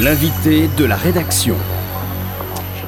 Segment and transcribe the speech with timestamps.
[0.00, 1.54] L'invité de la rédaction.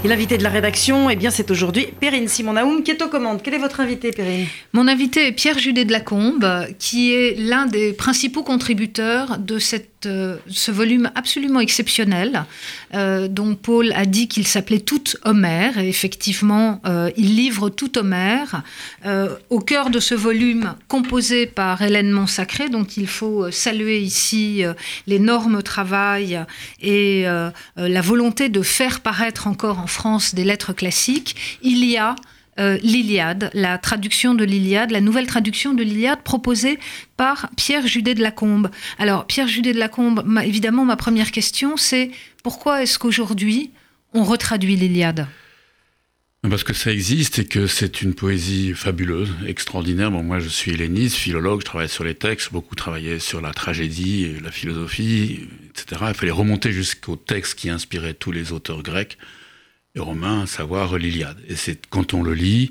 [0.05, 3.41] Et l'invité de la rédaction, eh bien, c'est aujourd'hui Perrine Simon-Naoum qui est aux commandes.
[3.43, 4.47] Quel est votre invité, Perrine?
[4.73, 9.94] Mon invité est Pierre Judet de Lacombe, qui est l'un des principaux contributeurs de cette,
[10.07, 12.45] euh, ce volume absolument exceptionnel,
[12.95, 15.79] euh, dont Paul a dit qu'il s'appelait Tout Homère.
[15.79, 18.63] Et effectivement, euh, il livre Tout Homère
[19.51, 24.63] au cœur de ce volume composé par Hélène Montsacré, dont il faut saluer ici
[25.07, 26.41] l'énorme travail
[26.81, 27.25] et
[27.77, 32.17] la volonté de faire paraître encore en France des lettres classiques, il y a
[32.59, 36.79] euh, l'Iliade, la traduction de l'Iliade, la nouvelle traduction de l'Iliade proposée
[37.17, 38.71] par Pierre Judet de Lacombe.
[38.99, 42.11] Alors, Pierre Judet de Lacombe, évidemment, ma première question, c'est
[42.43, 43.71] pourquoi est-ce qu'aujourd'hui,
[44.13, 45.27] on retraduit l'Iliade?
[46.49, 50.11] Parce que ça existe et que c'est une poésie fabuleuse, extraordinaire.
[50.11, 54.37] Moi, je suis helléniste, philologue, je travaille sur les textes, beaucoup travaillé sur la tragédie,
[54.43, 56.03] la philosophie, etc.
[56.09, 59.17] Il fallait remonter jusqu'au texte qui inspirait tous les auteurs grecs
[59.95, 61.39] et romain, savoir l'Iliade.
[61.49, 62.71] Et c'est quand on le lit,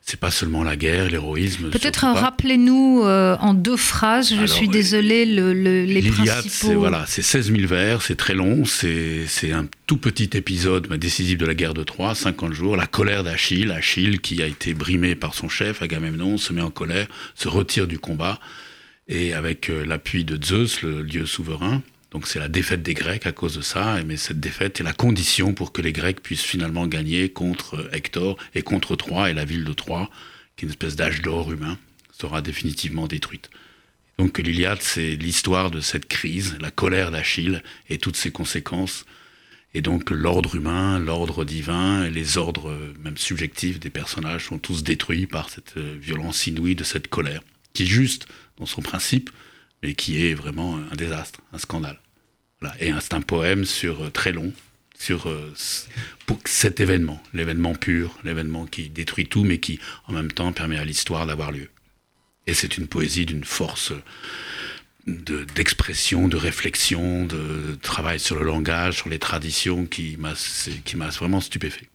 [0.00, 1.70] c'est pas seulement la guerre, l'héroïsme.
[1.70, 6.42] Peut-être rappelez-nous euh, en deux phrases, je suis désolé, le, les principaux...
[6.50, 11.38] c'est voilà, c'est 16 000 vers, c'est très long, c'est un tout petit épisode décisif
[11.38, 15.14] de la guerre de Troie, 50 jours, la colère d'Achille, Achille qui a été brimé
[15.14, 18.40] par son chef, Agamemnon, se met en colère, se retire du combat,
[19.08, 21.82] et avec euh, l'appui de Zeus, le dieu souverain,
[22.14, 24.92] donc c'est la défaite des Grecs à cause de ça, mais cette défaite est la
[24.92, 29.44] condition pour que les Grecs puissent finalement gagner contre Hector et contre Troie, et la
[29.44, 30.08] ville de Troie,
[30.54, 31.76] qui est une espèce d'âge d'or humain,
[32.12, 33.50] sera définitivement détruite.
[34.16, 39.06] Donc l'Iliade, c'est l'histoire de cette crise, la colère d'Achille et toutes ses conséquences.
[39.74, 44.84] Et donc l'ordre humain, l'ordre divin, et les ordres même subjectifs des personnages sont tous
[44.84, 47.42] détruits par cette euh, violence inouïe de cette colère,
[47.72, 49.30] qui est juste dans son principe,
[49.82, 51.98] mais qui est vraiment un désastre, un scandale.
[52.80, 54.52] Et c'est un poème sur euh, très long
[54.98, 55.52] sur euh,
[56.26, 60.78] pour cet événement, l'événement pur, l'événement qui détruit tout, mais qui en même temps permet
[60.78, 61.68] à l'histoire d'avoir lieu.
[62.46, 63.92] Et c'est une poésie d'une force
[65.06, 71.88] d'expression, de, réflexion, de travail sur le langage, sur les traditions qui m'a vraiment stupéfait.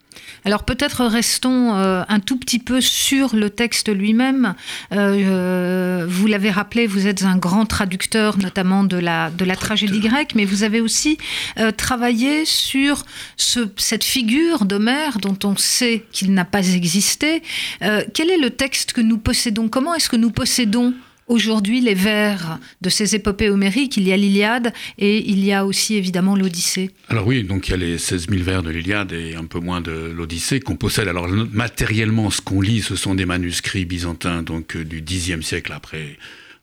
[0.46, 4.56] Alors peut-être restons euh, un tout petit peu sur le texte lui-même.
[4.94, 10.00] Euh, vous l'avez rappelé, vous êtes un grand traducteur notamment de la, de la tragédie
[10.00, 11.18] grecque, mais vous avez aussi
[11.58, 13.04] euh, travaillé sur
[13.38, 17.44] ce, cette figure d'Homère dont on sait qu'il n'a pas existé.
[17.80, 19.68] quel est le texte que nous possédons?
[19.68, 20.94] Comment est-ce que nous possédons
[21.30, 23.96] aujourd'hui les vers de ces épopées homériques.
[23.96, 26.92] Il y a l'Iliade et il y a aussi évidemment l'Odyssée.
[27.08, 29.60] Alors oui, donc il y a les 16 000 vers de l'Iliade et un peu
[29.60, 31.08] moins de l'Odyssée qu'on possède.
[31.08, 35.72] Alors matériellement, ce qu'on lit, ce sont des manuscrits byzantins donc euh, du Xe siècle
[35.72, 36.18] après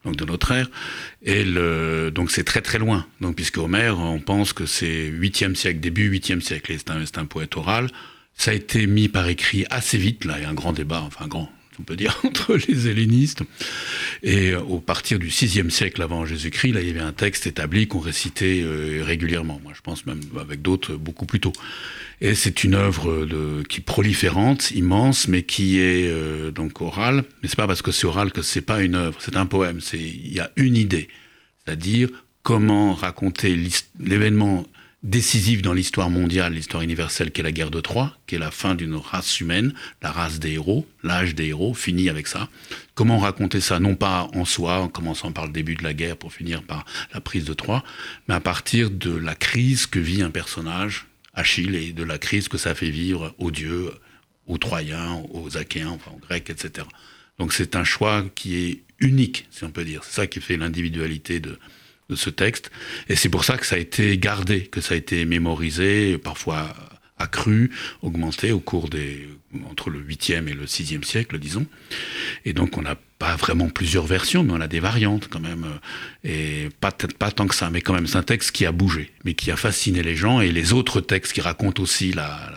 [0.05, 0.71] donc de notre ère.
[1.25, 1.45] Et
[2.13, 3.07] donc c'est très très loin.
[3.21, 6.75] Donc puisque Homère, on pense que c'est 8e siècle, début 8e siècle.
[6.77, 7.89] C'est un, un poète oral.
[8.35, 10.25] Ça a été mis par écrit assez vite.
[10.25, 13.43] Là, il y a un grand débat, enfin grand, on peut dire, entre les hellénistes.
[14.23, 17.47] Et euh, au partir du VIe siècle avant Jésus-Christ, là, il y avait un texte
[17.47, 19.61] établi qu'on récitait euh, régulièrement.
[19.63, 21.53] Moi, je pense même avec d'autres beaucoup plus tôt.
[22.21, 27.25] Et c'est une œuvre de, qui proliférante, immense, mais qui est euh, donc orale.
[27.43, 29.19] Mais c'est pas parce que c'est oral que c'est pas une œuvre.
[29.21, 29.81] C'est un poème.
[29.81, 31.09] C'est il y a une idée,
[31.65, 32.09] c'est-à-dire
[32.43, 33.59] comment raconter
[33.99, 34.65] l'événement
[35.07, 38.75] décisive dans l'histoire mondiale, l'histoire universelle qu'est la guerre de Troie, qui est la fin
[38.75, 39.73] d'une race humaine,
[40.03, 42.49] la race des héros, l'âge des héros, fini avec ça.
[42.95, 46.17] Comment raconter ça, non pas en soi, en commençant par le début de la guerre
[46.17, 46.85] pour finir par
[47.15, 47.85] la prise de Troie,
[48.29, 52.49] mais à partir de la crise que vit un personnage, Achille, et de la crise
[52.49, 53.93] que ça fait vivre aux dieux,
[54.49, 56.87] aux Troyens, aux Achéens, enfin aux Grecs, etc.
[57.39, 60.03] Donc c'est un choix qui est unique, si on peut dire.
[60.03, 61.59] C'est ça qui fait l'individualité de,
[62.09, 62.71] de ce texte.
[63.09, 66.75] Et c'est pour ça que ça a été gardé, que ça a été mémorisé, parfois
[67.19, 67.71] accru,
[68.03, 69.29] augmenté au cours des
[69.71, 71.67] entre le 8e et le 6e siècle, disons.
[72.45, 75.67] Et donc on n'a pas vraiment plusieurs versions, mais on a des variantes quand même.
[76.25, 79.13] Et pas, pas tant que ça, mais quand même, c'est un texte qui a bougé,
[79.25, 80.41] mais qui a fasciné les gens.
[80.41, 82.53] Et les autres textes qui racontent aussi la,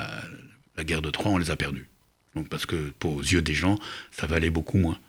[0.76, 1.88] la, guerre de Troie, on les a perdus.
[2.36, 3.78] Donc parce que aux yeux des gens,
[4.12, 5.00] ça valait beaucoup moins.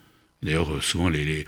[0.42, 1.44] D'ailleurs, souvent, les,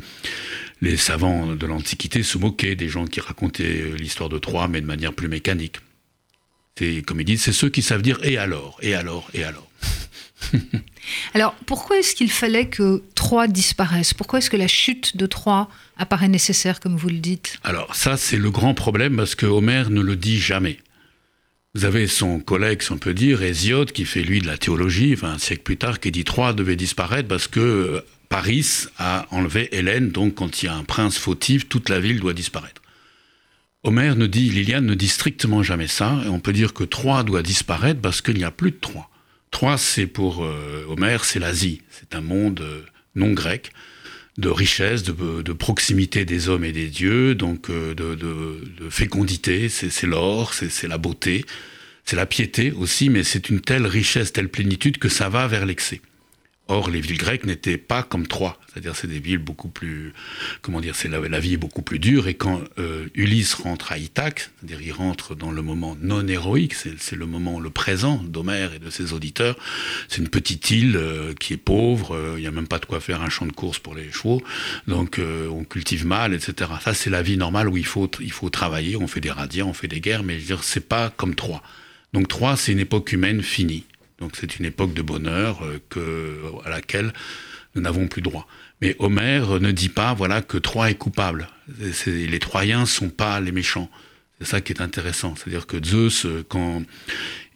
[0.97, 4.87] savants de l'Antiquité se moquaient des gens qui racontaient euh, l'histoire de Troie, mais de
[4.87, 5.77] manière plus mécanique.
[6.77, 9.69] C'est, comme ils disent, c'est ceux qui savent dire et alors, et alors, et alors.
[11.35, 14.13] alors, pourquoi est-ce qu'il fallait que Troie disparaisse?
[14.13, 17.59] Pourquoi est-ce que la chute de Troie apparaît nécessaire, comme vous le dites?
[17.63, 20.79] Alors, ça, c'est le grand problème parce que Homère ne le dit jamais.
[21.75, 25.15] Vous avez son collègue, si on peut dire, Hésiode, qui fait lui de la théologie,
[25.15, 28.01] enfin, un siècle plus tard, qui dit Troie devait disparaître parce que euh,
[28.33, 32.19] Paris a enlevé Hélène, donc quand il y a un prince fautif, toute la ville
[32.19, 32.81] doit disparaître.
[33.83, 37.25] Homère ne dit, Liliane ne dit strictement jamais ça, et on peut dire que Troie
[37.25, 39.11] doit disparaître parce qu'il n'y a plus de Troie.
[39.51, 42.81] Troie, c'est pour euh, Homère, c'est l'Asie, c'est un monde euh,
[43.17, 43.71] non grec,
[44.39, 50.55] de richesse, de, proximité des hommes et des dieux, donc euh, de, fécondité, c'est l'or,
[50.55, 51.45] c'est la beauté,
[52.07, 55.67] c'est la piété aussi, mais c'est une telle richesse, telle plénitude que ça va vers
[55.67, 56.01] l'excès.
[56.73, 60.15] Or, les villes grecques n'étaient pas comme Troie, c'est-à-dire c'est des villes beaucoup plus,
[60.63, 62.29] comment dire, c'est la, vie est beaucoup plus dure.
[62.29, 66.73] Et quand euh, Ulysse rentre à Ithaque, c'est-à-dire il rentre dans le moment non héroïque,
[66.73, 69.55] c'est le moment, le présent d'Homère et de ses auditeurs.
[70.09, 72.87] C'est une petite île euh, qui est pauvre, euh, il n'y a même pas de
[72.87, 74.43] quoi faire un champ de course pour les chevaux,
[74.89, 76.71] donc on cultive mal, etc.
[76.83, 79.63] Ça c'est la vie normale où il faut il faut travailler, on fait des radiers,
[79.63, 81.63] on fait des guerres, mais c'est pas comme Troie.
[82.15, 83.85] Donc Troie c'est une époque humaine finie.
[84.23, 85.67] Donc c'est une époque de bonheur
[85.97, 87.13] euh, à laquelle
[87.75, 88.47] nous n'avons plus droit.
[88.81, 91.49] Mais Homère ne dit pas voilà que Troie est coupable.
[92.07, 93.91] les Troyens sont pas les méchants.
[94.39, 95.35] C'est ça qui est intéressant.
[95.35, 96.85] C'est-à-dire que Zeus, euh, quand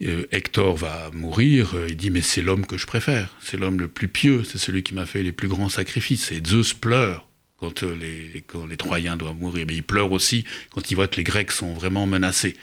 [0.01, 3.33] euh, Hector va mourir, il dit mais c'est l'homme que je préfère.
[3.39, 4.43] C'est l'homme le plus pieux.
[4.43, 6.33] C'est celui qui m'a fait les plus grands sacrifices.
[6.33, 9.65] Et Zeus pleure quand les Troyens doivent mourir.
[9.69, 12.57] Mais il pleure aussi quand il voit que les Grecs sont vraiment menacés.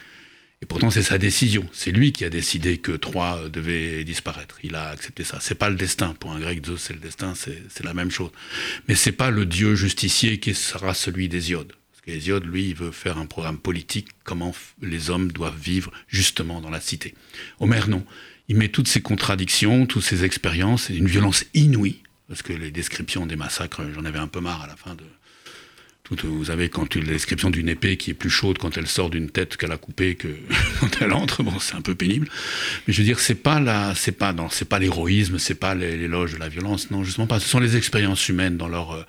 [0.64, 1.68] Et pourtant, c'est sa décision.
[1.74, 4.56] C'est lui qui a décidé que Troie devait disparaître.
[4.62, 5.36] Il a accepté ça.
[5.42, 6.14] C'est pas le destin.
[6.18, 8.30] Pour un grec, Zeus, c'est le destin, c'est la même chose.
[8.88, 11.74] Mais c'est pas le dieu justicier qui sera celui d'Hésiode.
[11.92, 16.62] Parce qu'Hésiode, lui, il veut faire un programme politique, comment les hommes doivent vivre justement
[16.62, 17.14] dans la cité.
[17.60, 18.02] Homère, non.
[18.48, 22.00] Il met toutes ces contradictions, toutes ces expériences, une violence inouïe.
[22.26, 25.04] Parce que les descriptions des massacres, j'en avais un peu marre à la fin de,
[26.10, 29.30] vous avez quand une description d'une épée qui est plus chaude quand elle sort d'une
[29.30, 30.28] tête qu'elle a coupée que
[30.80, 31.42] quand elle entre.
[31.42, 32.28] Bon, c'est un peu pénible.
[32.86, 35.74] Mais je veux dire, c'est pas la, c'est pas non, c'est pas l'héroïsme, c'est pas
[35.74, 36.90] l'éloge de la violence.
[36.90, 37.40] Non, justement pas.
[37.40, 39.02] Ce sont les expériences humaines dans leur, euh,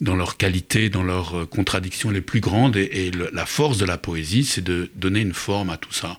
[0.00, 2.76] dans leur qualité, dans leurs euh, contradictions les plus grandes.
[2.76, 6.18] Et, la force de la poésie, c'est de donner une forme à tout ça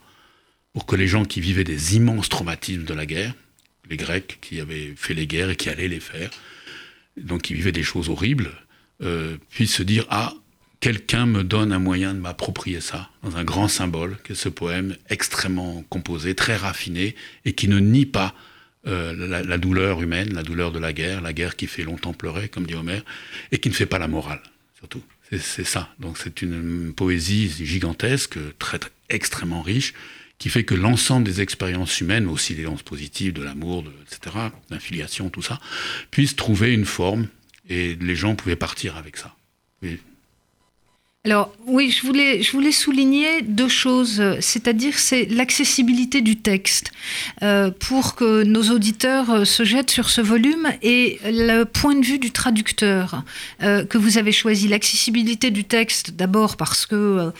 [0.72, 3.34] pour que les gens qui vivaient des immenses traumatismes de la guerre,
[3.90, 6.30] les Grecs qui avaient fait les guerres et qui allaient les faire,
[7.18, 8.52] donc qui vivaient des choses horribles,
[9.02, 10.34] euh, puisse se dire ah
[10.80, 14.98] quelqu'un me donne un moyen de m'approprier ça dans un grand symbole que ce poème
[15.10, 18.36] extrêmement composé, très raffiné et qui ne nie pas
[18.86, 22.50] euh, la, douleur humaine, la douleur de la guerre, la guerre qui fait longtemps pleurer,
[22.50, 23.02] comme dit Homère,
[23.54, 24.42] et qui ne fait pas la morale,
[24.78, 25.02] surtout.
[25.32, 25.90] C'est ça.
[26.00, 29.94] Donc c'est une poésie gigantesque, très, extrêmement riche,
[30.38, 34.36] qui fait que l'ensemble des expériences humaines, aussi des lances positives, de l'amour, etc.,
[34.70, 35.62] d'infiliation, tout ça,
[36.12, 37.28] puissent trouver une forme
[37.70, 39.36] et les gens pouvaient partir avec ça.
[41.26, 46.92] Alors oui, je voulais, souligner deux choses, c'est-à-dire c'est l'accessibilité du texte
[47.42, 52.06] euh, pour que nos auditeurs euh, se jettent sur ce volume et le point de
[52.06, 53.24] vue du traducteur
[53.62, 54.68] euh, que vous avez choisi.
[54.68, 57.32] L'accessibilité du texte d'abord parce que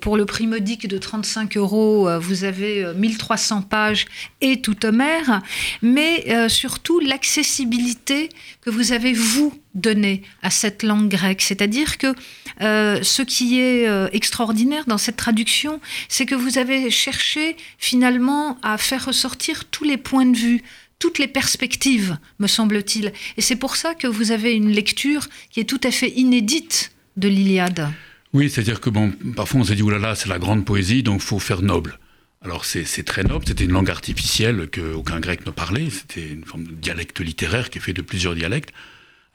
[0.00, 4.06] pour le prix modique de 35 euros, vous avez 1300 pages
[4.40, 5.42] et tout Homère,
[5.82, 8.30] mais surtout l'accessibilité
[8.62, 12.14] que vous avez vous donné à cette langue grecque, c'est-à-dire que
[12.60, 18.78] ce qui est euh, extraordinaire dans cette traduction, c'est que vous avez cherché finalement à
[18.78, 20.62] faire ressortir tous les points de vue,
[20.98, 23.12] toutes les perspectives, me semble-t-il.
[23.36, 26.92] Et c'est pour ça que vous avez une lecture qui est tout à fait inédite
[27.16, 27.90] de l'Iliade.
[28.32, 28.90] Oui, c'est-à-dire que
[29.34, 31.98] parfois on s'est dit, oulala, c'est la grande poésie, donc faut faire noble.
[32.42, 36.64] Alors c'est très noble, c'était une langue artificielle qu'aucun grec ne parlait, c'était une forme
[36.64, 38.72] de dialecte littéraire qui est fait de plusieurs dialectes,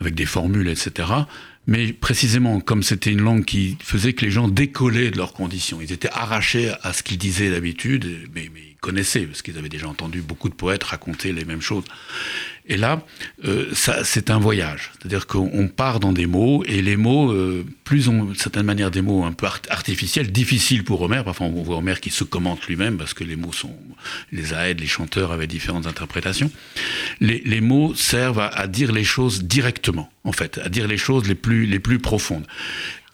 [0.02, 1.08] avec des formules, etc.
[1.68, 5.80] Mais précisément, comme c'était une langue qui faisait que les gens décollaient de leurs conditions,
[5.80, 9.88] ils étaient arrachés à ce qu'ils disaient d'habitude, mais, ils connaissaient, parce qu'ils avaient déjà
[9.88, 11.84] entendu beaucoup de poètes raconter les mêmes choses.
[12.68, 13.04] Et là,
[13.46, 14.92] euh, c'est un voyage.
[14.94, 18.92] C'est-à-dire qu'on part dans des mots, et les mots, euh, plus ont, d'une certaine manière,
[18.92, 21.24] des mots un peu artificiels, difficiles pour Homère.
[21.24, 23.76] Parfois, on voit Homère qui se commente lui-même, parce que les mots sont...
[24.32, 26.52] Les aèdes, les chanteurs avaient différentes interprétations.
[27.20, 30.98] Les, les mots servent à, à, dire les choses directement, en fait, à dire les
[30.98, 32.46] choses les plus, les plus profondes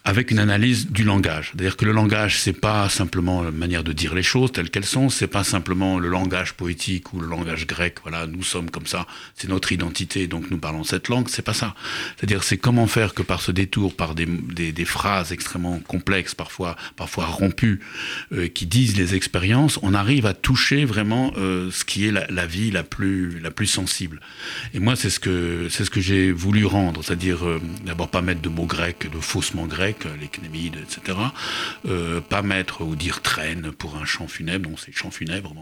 [0.08, 1.50] avec une analyse du langage.
[1.52, 4.86] C'est-à-dire que le langage, c'est pas simplement la manière de dire les choses telles qu'elles
[4.86, 7.96] sont, c'est pas simplement le langage poétique ou le langage grec.
[8.04, 11.28] Voilà, nous sommes comme ça, c'est notre identité, donc nous parlons cette langue.
[11.28, 11.74] C'est pas ça.
[12.16, 16.34] C'est-à-dire, c'est comment faire que par ce détour, par des, des, des phrases extrêmement complexes,
[16.34, 17.80] parfois, parfois rompues,
[18.32, 22.46] euh, qui disent les expériences, on arrive à toucher vraiment euh, ce qui est la,
[22.46, 24.22] vie la plus, la plus sensible.
[24.72, 27.04] Et moi, c'est ce que, c'est ce que j'ai voulu rendre.
[27.04, 31.18] C'est-à-dire, euh, d'abord pas mettre de mots grecs, de faussements grecs les Cnémides, etc.
[31.86, 35.54] Euh, pas mettre ou dire traîne pour un chant funèbre, non, c'est chant funèbre.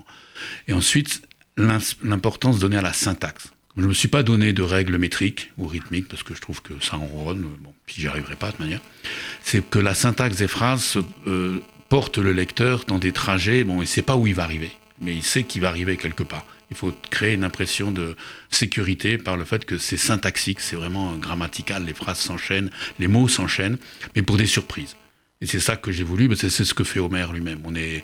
[0.68, 1.22] Et ensuite,
[1.56, 3.50] l'importance donnée à la syntaxe.
[3.76, 6.62] Je ne me suis pas donné de règles métriques ou rythmiques parce que je trouve
[6.62, 8.80] que ça enronne, bon, puis j'y arriverai pas de manière.
[9.42, 13.80] C'est que la syntaxe des phrases euh, porte le lecteur dans des trajets, bon, il
[13.80, 16.46] ne sait pas où il va arriver, mais il sait qu'il va arriver quelque part.
[16.70, 18.16] Il faut créer une impression de
[18.50, 23.28] sécurité par le fait que c'est syntaxique, c'est vraiment grammatical, les phrases s'enchaînent, les mots
[23.28, 23.78] s'enchaînent,
[24.14, 24.96] mais pour des surprises.
[25.40, 27.60] Et c'est ça que j'ai voulu, c'est ce que fait Homer lui-même.
[27.64, 28.02] On est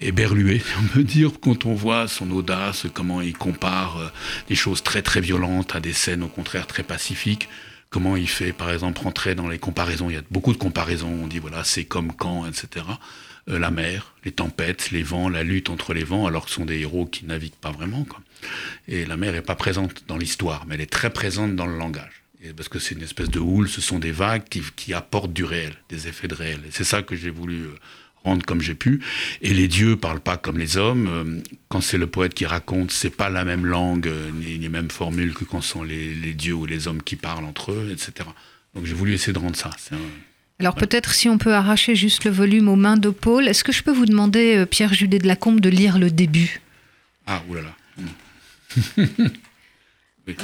[0.00, 4.08] éberlué, on peut dire, quand on voit son audace, comment il compare euh,
[4.48, 7.48] des choses très très violentes à des scènes au contraire très pacifiques
[7.94, 10.10] comment il fait, par exemple, rentrer dans les comparaisons.
[10.10, 11.16] Il y a beaucoup de comparaisons.
[11.22, 12.84] On dit, voilà, c'est comme quand, etc.
[13.48, 16.56] Euh, la mer, les tempêtes, les vents, la lutte entre les vents, alors que ce
[16.56, 18.04] sont des héros qui naviguent pas vraiment.
[18.04, 18.20] Quoi.
[18.88, 21.76] Et la mer n'est pas présente dans l'histoire, mais elle est très présente dans le
[21.76, 22.22] langage.
[22.42, 25.32] Et parce que c'est une espèce de houle, ce sont des vagues qui, qui apportent
[25.32, 26.60] du réel, des effets de réel.
[26.70, 27.74] C'est ça que j'ai voulu euh,
[28.24, 29.00] rendre comme j'ai pu.
[29.40, 31.08] Et les dieux parlent pas comme les hommes.
[31.08, 34.68] Euh, quand c'est le poète qui raconte, c'est pas la même langue euh, ni les
[34.68, 38.28] mêmes formules que quand sont les, dieux ou les hommes qui parlent entre eux, etc.
[38.74, 39.70] Donc j'ai voulu essayer de rendre ça.
[40.60, 43.72] Alors peut-être si on peut arracher juste le volume aux mains de Paul, est-ce que
[43.72, 46.60] je peux vous demander, euh, Pierre Judet de Lacombe, de lire le début?
[47.26, 47.74] Ah, oulala.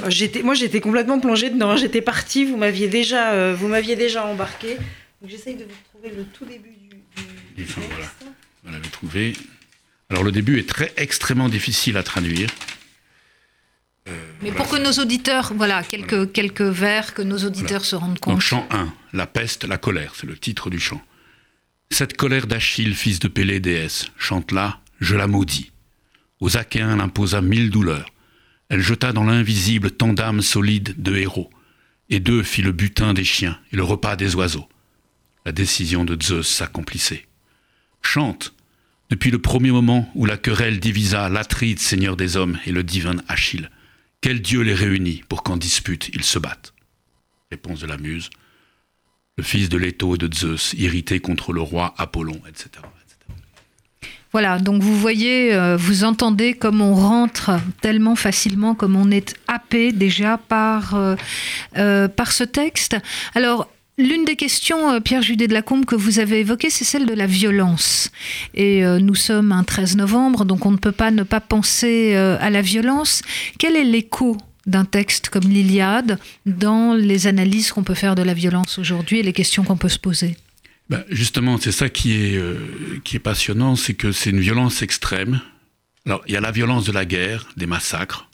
[0.09, 1.75] J'étais, moi, j'étais complètement plongée dedans.
[1.75, 2.45] J'étais partie.
[2.45, 4.77] Vous m'aviez déjà, vous m'aviez déjà embarqué.
[4.77, 6.81] Donc j'essaye de vous trouver le tout début
[8.67, 9.33] on l'avait trouvé.
[10.09, 12.49] Alors le début est très extrêmement difficile à traduire.
[14.09, 18.19] Euh, Mais pour que nos auditeurs, voilà, quelques, quelques vers, que nos auditeurs se rendent
[18.19, 18.41] compte.
[18.41, 21.03] chant 1, La peste, la colère, c'est le titre du chant.
[21.91, 25.73] Cette colère d'Achille, fils de Pélée, déesse, chante là, je la maudis.
[26.41, 28.11] Aux Achéens l'imposa mille douleurs.
[28.69, 31.51] Elle jeta dans l'invisible tant d'âmes solides de héros.
[32.09, 34.69] Et d'eux fit le butin des chiens et le repas des oiseaux.
[35.45, 37.27] La décision de Zeus s'accomplissait
[38.03, 38.55] chante,
[39.11, 43.17] depuis le premier moment où la querelle divisa l'Atride, seigneur des hommes, et le divin
[43.29, 43.69] Achille.
[44.21, 46.75] Quel dieu les réunit pour qu'en dispute ils se battent
[47.51, 48.31] Réponse de la muse.
[49.37, 52.85] Le fils de Leto et de Zeus, irrité contre le roi Apollon, etc.
[54.33, 57.51] Voilà, donc vous voyez, euh, vous entendez comme on rentre
[57.81, 61.17] tellement facilement, comme on est happé déjà par, euh,
[61.79, 62.97] euh, par ce texte.
[63.35, 63.69] Alors,
[64.01, 67.05] L'une des questions, euh, Pierre Judet de la Combe, que vous avez évoquées, c'est celle
[67.05, 68.11] de la violence.
[68.55, 72.13] Et euh, nous sommes un 13 novembre, donc on ne peut pas ne pas penser
[72.15, 73.21] euh, à la violence.
[73.59, 78.33] Quel est l'écho d'un texte comme l'Iliade dans les analyses qu'on peut faire de la
[78.33, 80.35] violence aujourd'hui et les questions qu'on peut se poser?
[80.89, 82.43] Ben, Justement, c'est ça qui est,
[83.05, 85.43] qui est passionnant, c'est que c'est une violence extrême.
[86.07, 88.30] Alors, il y a la violence de la guerre, des massacres,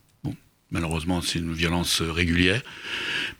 [0.71, 2.63] Malheureusement, c'est une violence régulière.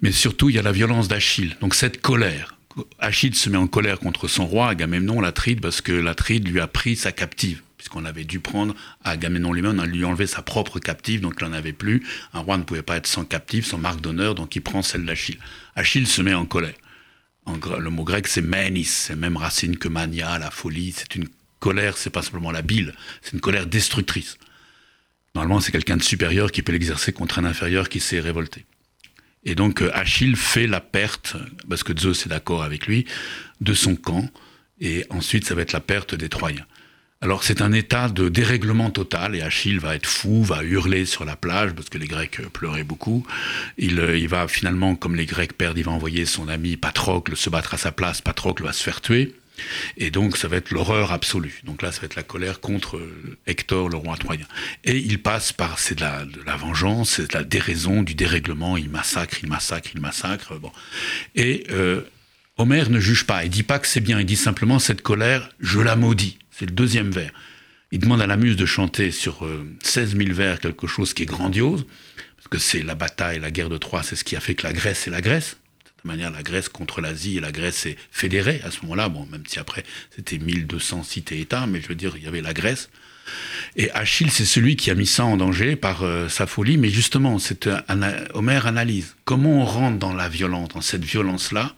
[0.01, 1.57] Mais surtout, il y a la violence d'Achille.
[1.61, 2.57] Donc cette colère.
[2.99, 6.67] Achille se met en colère contre son roi, Agamemnon, l'Atride, parce que l'Atride lui a
[6.67, 7.63] pris sa captive.
[7.79, 11.53] Puisqu'on avait dû prendre Agamemnon lui-même, on lui enlevé sa propre captive, donc il n'en
[11.53, 12.07] avait plus.
[12.33, 15.05] Un roi ne pouvait pas être sans captive, sans marque d'honneur, donc il prend celle
[15.05, 15.39] d'Achille.
[15.75, 16.75] Achille se met en colère.
[17.47, 20.93] le mot grec, c'est manis, c'est même racine que mania, la folie.
[20.97, 21.29] C'est une
[21.61, 24.39] colère, c'est pas simplement la bile, c'est une colère destructrice.
[25.37, 28.65] Normalement, c'est quelqu'un de supérieur qui peut l'exercer contre un inférieur qui s'est révolté.
[29.45, 31.37] Et donc euh, Achille fait la perte,
[31.69, 33.05] parce que Zeus est d'accord avec lui,
[33.61, 34.31] de son camp,
[34.81, 36.65] et ensuite ça va être la perte des Troyens.
[37.21, 41.27] Alors c'est un état de dérèglement total, et Achille va être fou, va hurler sur
[41.27, 43.27] la plage, parce que les Grecs pleuraient beaucoup.
[43.77, 47.37] Il, euh, il va finalement, comme les Grecs perdent, il va envoyer son ami Patrocle
[47.37, 49.35] se battre à sa place, Patrocle va se faire tuer.
[49.97, 51.61] Et donc, ça va être l'horreur absolue.
[51.65, 53.01] Donc là, ça va être la colère contre
[53.47, 54.47] Hector, le roi troyen.
[54.85, 58.77] Et il passe par, c'est de la, vengeance, c'est de la déraison, du dérèglement.
[58.77, 60.59] Il massacre, il massacre, il massacre.
[60.59, 60.73] Bon.
[61.35, 62.03] Et euh,
[62.59, 63.45] Homère ne juge pas.
[63.45, 64.21] Il dit pas que c'est bien.
[64.21, 66.39] Il dit simplement cette colère, je la maudis.
[66.51, 67.33] C'est le deuxième vers.
[67.93, 69.47] Il demande à la muse de chanter sur
[69.83, 71.87] 16 euh, 000 vers quelque chose qui est grandiose,
[72.37, 74.67] parce que c'est la bataille, la guerre de Troie, c'est ce qui a fait que
[74.67, 75.57] la Grèce est la Grèce
[76.07, 79.43] manière, la Grèce contre l'Asie, et la Grèce est fédérée à ce moment-là, bon, même
[79.47, 79.85] si après
[80.15, 82.89] c'était 1200 cités-États, mais je veux dire, il y avait la Grèce.
[83.77, 86.91] Et Achille, c'est celui qui a mis ça en danger par euh, sa folie, mais
[86.91, 87.69] justement, c'est
[88.35, 89.17] Homère analyse.
[89.25, 91.75] Comment on rentre dans la violence, dans cette violence-là,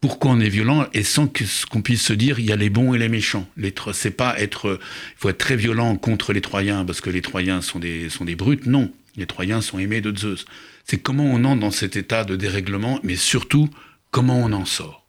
[0.00, 0.86] pourquoi on est violent?
[0.92, 1.26] Et sans
[1.70, 3.48] qu'on puisse se dire il y a les bons et les méchants.
[3.94, 7.62] C'est pas être, il faut être très violent contre les Troyens parce que les Troyens
[7.62, 8.66] sont des sont des brutes.
[8.66, 10.44] Non, les Troyens sont aimés de Zeus
[10.84, 13.68] c'est comment on entre dans cet état de dérèglement, mais surtout
[14.10, 15.06] comment on en sort.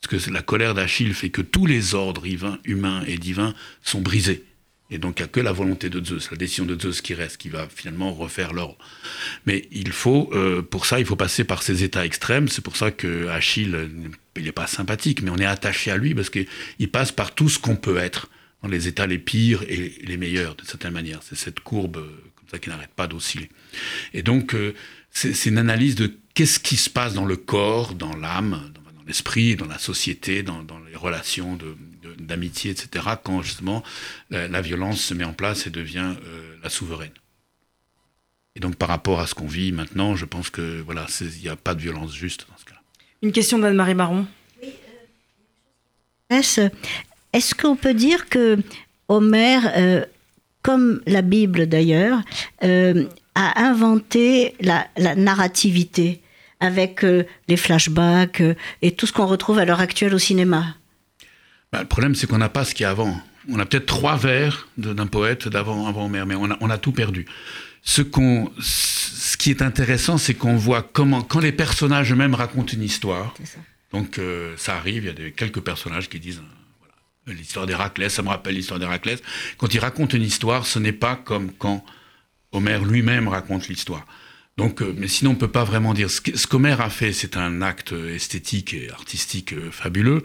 [0.00, 2.24] Parce que la colère d'Achille fait que tous les ordres
[2.64, 4.44] humains et divins sont brisés.
[4.90, 7.14] Et donc il n'y a que la volonté de Zeus, la décision de Zeus qui
[7.14, 8.78] reste, qui va finalement refaire l'ordre.
[9.44, 12.46] Mais il faut, euh, pour ça, il faut passer par ces états extrêmes.
[12.46, 13.90] C'est pour ça que Achille,
[14.36, 16.46] il n'est pas sympathique, mais on est attaché à lui parce qu'il
[16.92, 18.28] passe par tout ce qu'on peut être
[18.62, 21.20] dans les états les pires et les meilleurs, de certaine manière.
[21.22, 22.06] C'est cette courbe euh,
[22.36, 23.50] comme ça qui n'arrête pas d'osciller.
[24.14, 24.72] Et donc, euh,
[25.16, 29.56] c'est une analyse de qu'est-ce qui se passe dans le corps, dans l'âme, dans, l'esprit,
[29.56, 31.58] dans la société, dans, les relations
[32.18, 33.82] d'amitié, etc., quand justement
[34.30, 37.12] la, violence se met en place et devient euh, la souveraine.
[38.56, 41.48] Et donc par rapport à ce qu'on vit maintenant, je pense que voilà, il n'y
[41.48, 42.80] a pas de violence juste dans ce cas-là.
[43.22, 44.26] Une question d'Anne-Marie Marron.
[44.62, 44.72] Oui,
[46.32, 46.68] euh,
[47.32, 48.58] Est-ce qu'on peut dire que
[49.08, 50.04] Homère, euh,
[50.60, 52.20] comme la Bible d'ailleurs,
[53.36, 56.20] a inventé la, la narrativité
[56.58, 60.74] avec euh, les flashbacks euh, et tout ce qu'on retrouve à l'heure actuelle au cinéma
[61.70, 63.20] bah, Le problème, c'est qu'on n'a pas ce qu'il y a avant.
[63.50, 66.92] On a peut-être trois vers d'un poète d'avant avant mais on a, on a tout
[66.92, 67.26] perdu.
[67.82, 72.72] Ce, qu'on, ce qui est intéressant, c'est qu'on voit comment, quand les personnages eux-mêmes racontent
[72.72, 73.34] une histoire,
[73.92, 76.42] donc euh, ça arrive, il y a des, quelques personnages qui disent
[76.80, 79.22] voilà, l'histoire d'Héraclès, ça me rappelle l'histoire d'Héraclès.
[79.58, 81.84] Quand ils racontent une histoire, ce n'est pas comme quand
[82.52, 84.06] Homère lui-même raconte l'histoire.
[84.56, 86.10] Donc, euh, mais sinon, on peut pas vraiment dire.
[86.10, 90.22] Ce qu'Homère a fait, c'est un acte esthétique et artistique euh, fabuleux.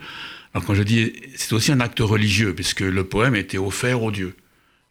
[0.54, 4.10] Alors, quand je dis, c'est aussi un acte religieux, puisque le poème était offert aux
[4.10, 4.34] dieux.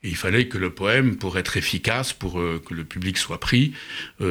[0.04, 3.74] Il fallait que le poème, pour être efficace, pour euh, que le public soit pris,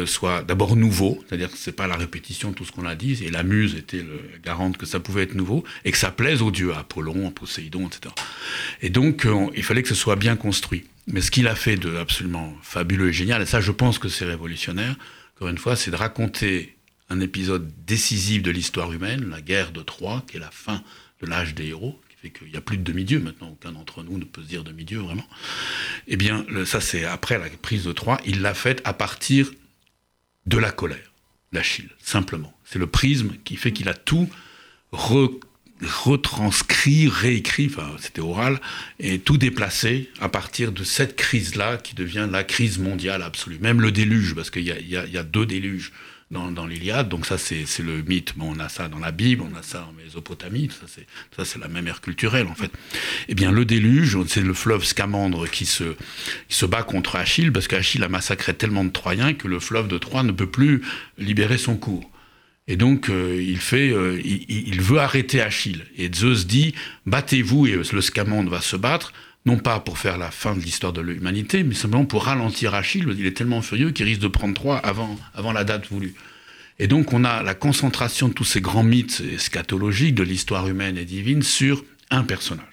[0.05, 3.23] soit d'abord nouveau, c'est-à-dire que c'est pas la répétition de tout ce qu'on a dit,
[3.25, 6.43] et la muse était le garante que ça pouvait être nouveau, et que ça plaise
[6.43, 8.15] aux dieux, à Apollon, à Poséidon, etc.
[8.83, 10.85] Et donc, il fallait que ce soit bien construit.
[11.07, 14.09] Mais ce qu'il a fait de absolument fabuleux et génial, et ça je pense que
[14.09, 14.97] c'est révolutionnaire,
[15.37, 16.77] encore une fois, c'est de raconter
[17.09, 20.83] un épisode décisif de l'histoire humaine, la guerre de Troie, qui est la fin
[21.23, 24.19] de l'âge des héros, fait qu'il n'y a plus de demi-dieu maintenant, aucun d'entre nous
[24.19, 25.27] ne peut se dire demi-dieu vraiment.
[26.07, 29.51] Eh bien, ça c'est après la prise de Troie, il l'a faite à partir
[30.47, 31.13] de la colère
[31.53, 32.53] d'Achille, simplement.
[32.65, 34.29] C'est le prisme qui fait qu'il a tout
[34.93, 38.61] retranscrit, réécrit, enfin c'était oral,
[38.99, 43.59] et tout déplacé à partir de cette crise-là qui devient la crise mondiale absolue.
[43.61, 45.93] Même le déluge, parce qu'il y a, deux déluges
[46.31, 49.43] dans, dans l'Iliade, donc ça c'est le mythe, bon, on a ça dans la Bible,
[49.43, 50.71] on a ça en Mésopotamie,
[51.37, 52.71] ça c'est la même ère culturelle en fait.
[53.29, 55.97] Eh bien le déluge, c'est le fleuve Scamandre qui se,
[56.49, 59.89] qui se bat contre Achille, parce qu'Achille a massacré tellement de Troyens que le fleuve
[59.89, 60.83] de Troie ne peut plus
[61.19, 62.09] libérer son cours.
[62.69, 65.85] Et donc, euh, il, fait, euh, il, veut arrêter Achille.
[65.97, 66.73] Et Zeus dit
[67.05, 69.13] Battez-vous, et le Scamande va se battre,
[69.47, 73.07] non pas pour faire la fin de l'histoire de l'humanité, mais simplement pour ralentir Achille.
[73.19, 76.15] Il est tellement furieux qu'il risque de prendre Troie avant, avant la date voulue.
[76.79, 80.97] Et donc, on a la concentration de tous ces grands mythes eschatologiques de l'histoire humaine
[80.97, 82.67] et divine sur un personnage.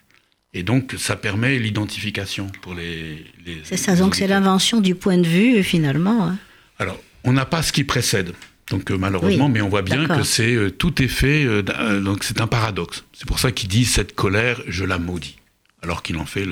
[0.54, 3.26] Et donc, ça permet l'identification pour les.
[3.64, 6.26] c'est ça, donc c'est l'invention du point de vue, finalement.
[6.28, 6.38] Hein.
[6.80, 8.34] Alors, on n'a pas ce qui précède.
[8.70, 11.46] Donc euh, malheureusement, mais on voit bien que c'est euh, tout est fait.
[11.46, 13.06] Euh, donc c'est un paradoxe.
[13.14, 15.37] C'est pour ça qu'il dit cette colère, je la maudis,
[15.82, 16.46] alors qu'il en fait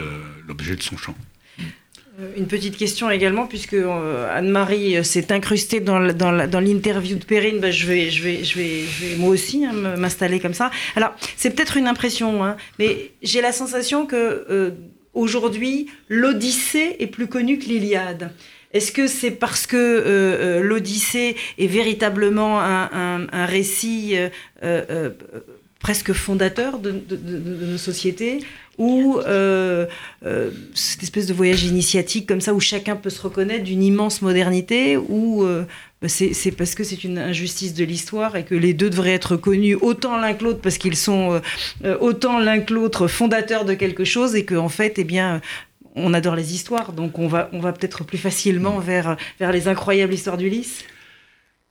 [0.48, 1.16] l'objet de son chant.
[2.38, 8.10] Une petite question également, puisque Anne-Marie s'est incrustée dans, l'interview de Perrine, bah, je, vais,
[8.10, 10.72] je, vais, je, vais, moi aussi hein, m'installer comme ça.
[10.96, 14.74] Alors, c'est peut-être une impression, hein, mais j'ai la sensation que
[15.16, 18.32] aujourd'hui, l'Odyssée est plus connue que l'Iliade.
[18.74, 24.16] Est-ce que c'est parce que euh, euh, l'Odyssée est véritablement un, récit
[24.64, 25.10] euh,
[25.80, 28.40] presque fondateur de, nos sociétés?
[28.78, 29.20] Ou
[30.74, 34.98] cette espèce de voyage initiatique comme ça où chacun peut se reconnaître d'une immense modernité
[34.98, 35.46] ou
[36.02, 39.38] bah, c'est parce que c'est une injustice de l'histoire et que les deux devraient être
[39.38, 41.42] connus autant l'un que l'autre parce qu'ils sont
[42.02, 45.42] autant l'un que l'autre fondateurs de quelque chose et qu'en en fait, eh bien,
[45.96, 49.68] on adore les histoires, donc on va, on va peut-être plus facilement vers, vers les
[49.68, 50.84] incroyables histoires d'Ulysse.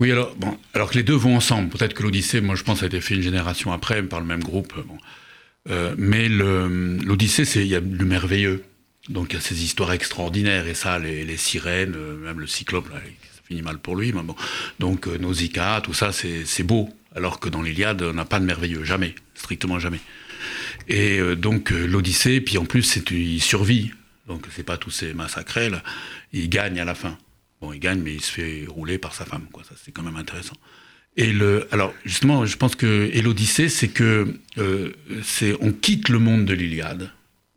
[0.00, 1.68] Oui, alors, bon, alors que les deux vont ensemble.
[1.68, 4.42] Peut-être que l'Odyssée, moi je pense, a été fait une génération après par le même
[4.42, 4.72] groupe.
[4.86, 4.96] Bon.
[5.70, 8.64] Euh, mais l'Odyssée, il y a du merveilleux.
[9.09, 12.88] Donc il y a ces histoires extraordinaires, et ça, les, sirènes, euh, même le cyclope,
[12.90, 14.12] ça finit mal pour lui.
[14.12, 14.35] Mais bon.
[14.79, 16.88] Donc euh, Nausicaa, tout ça, c'est beau.
[17.14, 20.00] Alors que dans l'Iliade, on n'a pas de merveilleux, jamais, strictement jamais.
[20.88, 23.92] Et donc l'Odyssée, puis en plus, il survit.
[24.27, 25.83] Donc c'est pas tous ces massacrés là.
[26.33, 27.16] Il gagne à la fin.
[27.61, 29.46] Bon, il gagne, mais il se fait rouler par sa femme.
[29.53, 29.62] Quoi.
[29.62, 30.57] Ça, c'est quand même intéressant.
[31.16, 36.09] Et le, alors justement, je pense que et l'Odyssée, c'est que euh, c'est on quitte
[36.09, 37.11] le monde de l'Iliade.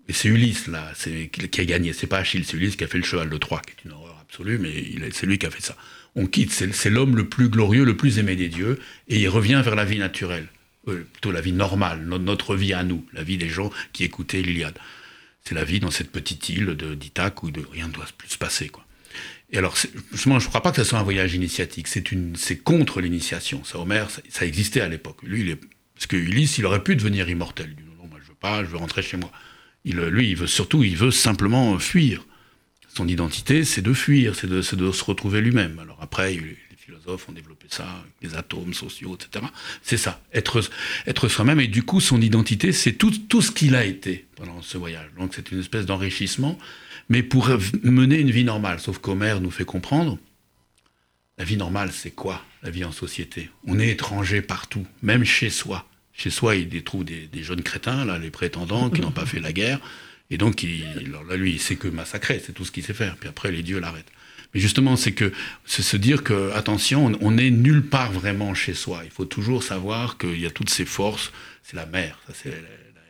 [0.09, 1.91] Et c'est Ulysse là, c'est qui a gagné.
[1.91, 3.91] C'est pas Achille, c'est Ulysse qui a fait le cheval de Troie, qui est une
[3.91, 4.71] horreur absolue, mais
[5.11, 5.75] c'est lui qui a fait ça.
[6.15, 9.61] On quitte, c'est l'homme le plus glorieux, le plus aimé des dieux, et il revient
[9.63, 10.47] vers la vie naturelle,
[10.87, 14.41] euh, plutôt la vie normale, notre vie à nous, la vie des gens qui écoutaient
[14.41, 14.79] l'Iliade
[15.47, 18.67] c'est la vie dans cette petite île d'Ithaque où rien ne doit plus se passer.
[18.67, 18.85] Quoi.
[19.49, 19.77] Et alors,
[20.11, 21.87] justement, je ne crois pas que ce soit un voyage initiatique.
[21.87, 23.63] C'est une, c'est contre l'initiation.
[23.63, 25.23] Ça, Homère, ça, existait à l'époque.
[25.23, 25.55] Lui,
[25.95, 27.75] parce que Ulysse, il aurait pu devenir immortel.
[27.77, 29.31] Il non, moi, je veux pas, je veux rentrer chez moi.
[29.85, 32.25] Il, lui, il veut surtout, il veut simplement fuir.
[32.93, 35.79] Son identité, c'est de fuir, c'est de, se retrouver lui-même.
[35.79, 36.55] Alors après, il,
[36.87, 37.85] philosophes ont développé ça,
[38.21, 39.45] les atomes sociaux, etc.
[39.81, 41.59] C'est ça, être, soi-même.
[41.59, 45.09] Et du coup, son identité, c'est tout ce qu'il a été pendant ce voyage.
[45.17, 46.57] Donc c'est une espèce d'enrichissement,
[47.09, 47.49] mais pour
[47.83, 48.79] mener une vie normale.
[48.79, 50.17] Sauf qu'Homère nous fait comprendre,
[51.37, 53.49] la vie normale, c'est quoi la vie en société?
[53.65, 55.87] On est étranger partout, même chez soi.
[56.13, 59.39] Chez soi, il trouve des, des jeunes crétins, là, les prétendants, qui n'ont pas fait
[59.39, 59.79] la guerre.
[60.29, 63.15] Et donc, il, là, lui, il sait que massacrer, c'est tout ce qu'il sait faire.
[63.17, 64.11] Puis après, les dieux l'arrêtent.
[64.53, 65.31] Mais justement, c'est que
[65.65, 69.01] c'est se dire que attention, on n'est nulle part vraiment chez soi.
[69.03, 71.31] Il faut toujours savoir qu'il y a toutes ces forces.
[71.63, 72.63] C'est la mer, ça c'est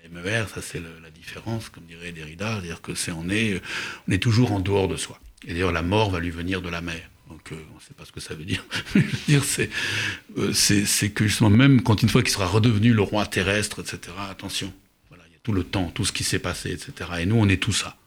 [0.10, 3.62] MER, ça c'est la différence, comme dirait Derrida, c'est-à-dire que c'est on est
[4.20, 5.20] toujours en dehors de soi.
[5.46, 7.02] Et d'ailleurs, la mort va lui venir de la mer.
[7.30, 8.64] Donc, euh, on ne sait pas ce que ça veut dire.
[8.98, 13.82] euh, c'est, c'est, que justement, même quand une fois qu'il sera redevenu le roi terrestre,
[13.82, 14.74] etc., attention,
[15.10, 17.10] voilà, il y a tout le temps, tout ce qui s'est passé, etc.
[17.20, 17.98] Et nous, on est tout ça.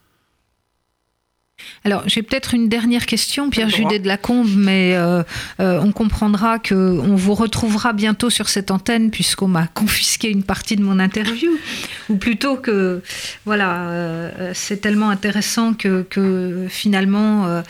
[1.84, 5.22] Alors, j'ai peut-être une dernière question, Pierre Judet de la Combe, mais euh,
[5.60, 10.76] euh, on comprendra qu'on vous retrouvera bientôt sur cette antenne, puisqu'on m'a confisqué une partie
[10.76, 11.50] de mon interview.
[12.08, 13.02] Ou plutôt que,
[13.46, 17.62] voilà, euh, c'est tellement intéressant que, que finalement,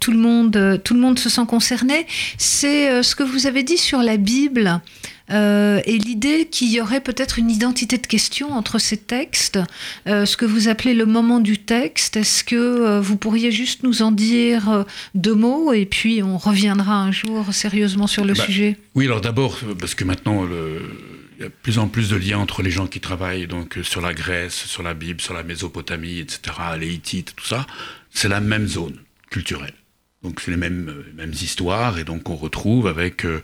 [0.00, 2.06] tout, le monde, tout le monde se sent concerné.
[2.36, 4.80] C'est ce que vous avez dit sur la Bible.
[5.30, 9.58] Euh, et l'idée qu'il y aurait peut-être une identité de question entre ces textes,
[10.06, 12.16] euh, ce que vous appelez le moment du texte.
[12.16, 16.94] Est-ce que euh, vous pourriez juste nous en dire deux mots et puis on reviendra
[16.94, 18.76] un jour sérieusement sur le bah, sujet?
[18.94, 22.38] Oui, alors d'abord, parce que maintenant, il y a de plus en plus de liens
[22.38, 26.18] entre les gens qui travaillent donc sur la Grèce, sur la Bible, sur la Mésopotamie,
[26.18, 26.40] etc.,
[26.78, 27.66] les Hittites, tout ça.
[28.12, 28.96] C'est la même zone
[29.30, 29.74] culturelle.
[30.22, 33.42] Donc c'est les mêmes, euh, mêmes histoires et donc on retrouve avec euh,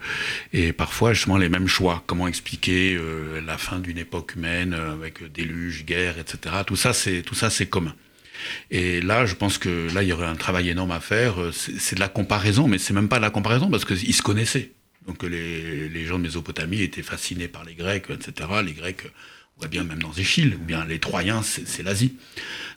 [0.52, 2.04] et parfois justement les mêmes choix.
[2.06, 6.56] Comment expliquer euh, la fin d'une époque humaine avec déluge, guerre, etc.
[6.66, 7.94] Tout ça c'est tout ça c'est commun.
[8.70, 11.36] Et là, je pense que là il y aurait un travail énorme à faire.
[11.52, 14.72] C'est de la comparaison, mais c'est même pas de la comparaison parce qu'ils se connaissaient.
[15.06, 18.48] Donc les, les gens de Mésopotamie étaient fascinés par les Grecs, etc.
[18.62, 19.04] Les Grecs
[19.56, 22.14] on voit bien même dans Échille, ou bien les Troyens, c'est l'Asie.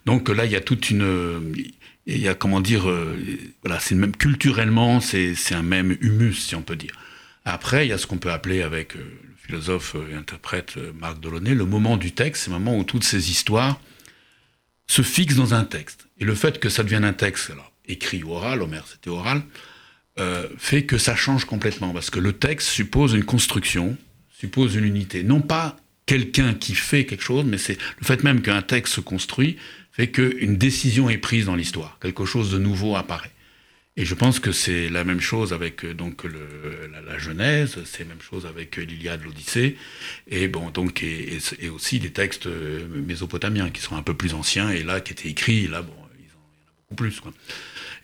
[0.06, 1.52] Donc là, il y a toute une,
[2.06, 3.18] il y a comment dire, euh,
[3.64, 6.94] voilà, c'est même culturellement, c'est un même humus, si on peut dire.
[7.46, 10.92] Après, il y a ce qu'on peut appeler avec euh, le philosophe et interprète euh,
[11.00, 13.80] Marc Delaunay, le moment du texte, c'est le moment où toutes ces histoires
[14.88, 16.08] se fixent dans un texte.
[16.20, 19.44] Et le fait que ça devienne un texte, alors, écrit ou oral, Homère c'était oral,
[20.58, 23.96] fait que ça change complètement, parce que le texte suppose une construction,
[24.30, 25.24] suppose une unité.
[25.24, 29.00] Non pas quelqu'un qui fait quelque chose, mais c'est le fait même qu'un texte se
[29.00, 29.58] construit
[30.00, 33.34] fait qu'une décision est prise dans l'histoire, quelque chose de nouveau apparaît.
[33.98, 38.04] Et je pense que c'est la même chose avec euh, donc le, la, Genèse, c'est
[38.04, 39.76] la même chose avec euh, l'Iliade, l'Odyssée,
[40.30, 44.34] et bon donc et, et, aussi des textes euh, mésopotamiens qui sont un peu plus
[44.34, 46.40] anciens et là qui étaient écrits, là bon, il y en a
[46.84, 47.20] beaucoup plus.
[47.20, 47.34] Quoi.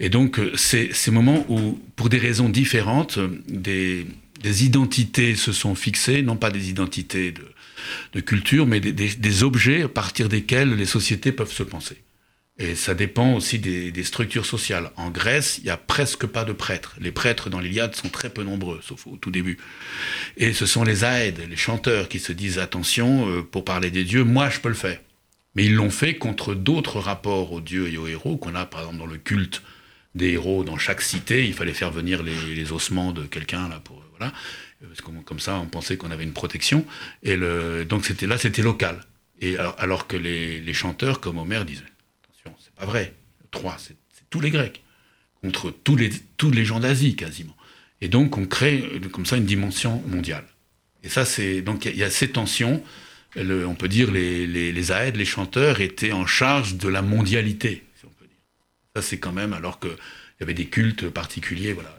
[0.02, 4.06] Et donc c'est ces moments où, pour des raisons différentes, des
[4.44, 7.44] identités se sont fixées, non pas des identités de
[8.14, 11.98] de culture, mais des, objets à partir desquels les sociétés peuvent se penser.
[12.58, 14.92] Et ça dépend aussi des, structures sociales.
[14.96, 16.96] En Grèce, il n'y a presque pas de prêtres.
[17.02, 19.58] Les prêtres dans l'Iliade sont très peu nombreux, sauf au tout début.
[20.38, 24.06] Et ce sont les aèdes, les chanteurs, qui se disent attention, euh, pour parler des
[24.06, 25.00] dieux, moi je peux le faire.
[25.56, 28.82] Mais ils l'ont fait contre d'autres rapports aux dieux et aux héros qu'on a, par
[28.82, 29.62] exemple, dans le culte
[30.16, 31.46] des héros dans chaque cité.
[31.46, 34.34] Il fallait faire venir les, ossements de quelqu'un là pour voilà
[34.82, 36.86] parce que comme ça, on pensait qu'on avait une protection.
[37.24, 39.02] Et le, donc c'était là, c'était local.
[39.42, 41.84] Et alors, que les, chanteurs, comme Homère, disaient
[42.24, 43.14] attention, c'est pas vrai.
[43.52, 43.96] Trois, c'est
[44.30, 44.82] tous les Grecs
[45.42, 46.10] contre tous les
[46.52, 47.56] les gens d'Asie quasiment.
[48.02, 50.46] Et donc on crée comme ça une dimension mondiale.
[51.04, 52.84] Et ça, c'est donc il y, a ces tensions.
[53.38, 58.06] On peut dire les, les, les les chanteurs étaient en charge de la mondialité, si
[58.06, 58.38] on peut dire.
[58.96, 59.96] Ça, c'est quand même alors qu'il
[60.40, 61.96] y avait des cultes particuliers, voilà.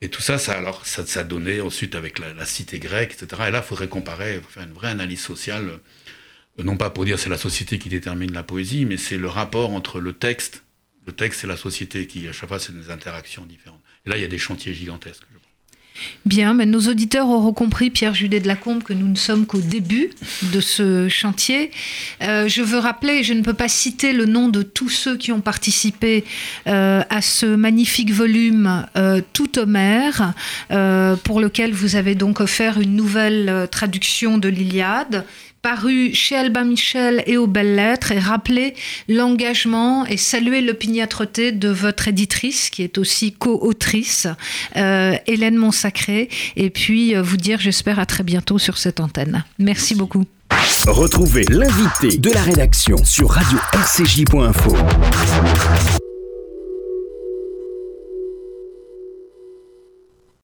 [0.00, 3.42] Et tout ça, ça, alors, ça, donnait ensuite avec la, cité grecque, etc.
[3.48, 5.80] Et là, il faudrait comparer, faire une vraie analyse sociale,
[6.58, 9.26] euh, non pas pour dire c'est la société qui détermine la poésie, mais c'est le
[9.26, 10.62] rapport entre le texte,
[11.06, 13.82] le texte et la société qui, à chaque fois, c'est des interactions différentes.
[14.06, 15.24] Et là, il y a des chantiers gigantesques.
[16.26, 19.46] Bien, mais nos auditeurs auront compris, Pierre Judet de la Combe, que nous ne sommes
[19.46, 20.10] qu'au début
[20.52, 21.70] de ce chantier.
[22.22, 25.32] Euh, je veux rappeler, je ne peux pas citer le nom de tous ceux qui
[25.32, 26.24] ont participé
[26.66, 30.34] euh, à ce magnifique volume euh, Tout Homère,
[31.24, 35.24] pour lequel vous avez donc offert une nouvelle traduction de l'Iliade
[35.62, 38.74] paru chez Albin Michel et aux Belles Lettres et rappeler
[39.08, 44.26] l'engagement et saluer l'opiniâtreté de votre éditrice qui est aussi co-autrice,
[44.76, 49.44] euh, Hélène Monsacré, et puis euh, vous dire j'espère à très bientôt sur cette antenne.
[49.58, 50.24] Merci, beaucoup.
[50.86, 54.76] Retrouvez l'invité de la rédaction sur radio-rcj.info.